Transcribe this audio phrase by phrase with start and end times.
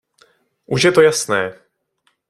[0.65, 1.53] Už je to jasné.